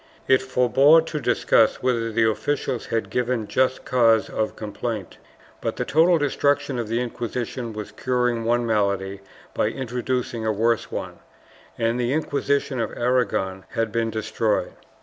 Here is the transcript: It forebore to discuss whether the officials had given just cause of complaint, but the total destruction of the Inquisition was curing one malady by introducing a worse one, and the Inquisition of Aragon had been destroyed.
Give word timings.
It 0.27 0.41
forebore 0.41 1.03
to 1.03 1.19
discuss 1.19 1.83
whether 1.83 2.11
the 2.11 2.27
officials 2.27 2.87
had 2.87 3.11
given 3.11 3.47
just 3.47 3.85
cause 3.85 4.31
of 4.31 4.55
complaint, 4.55 5.19
but 5.61 5.75
the 5.75 5.85
total 5.85 6.17
destruction 6.17 6.79
of 6.79 6.87
the 6.87 6.99
Inquisition 6.99 7.71
was 7.71 7.91
curing 7.91 8.43
one 8.43 8.65
malady 8.65 9.19
by 9.53 9.67
introducing 9.67 10.43
a 10.43 10.51
worse 10.51 10.91
one, 10.91 11.19
and 11.77 11.99
the 11.99 12.13
Inquisition 12.13 12.79
of 12.79 12.89
Aragon 12.97 13.63
had 13.75 13.91
been 13.91 14.09
destroyed. 14.09 14.73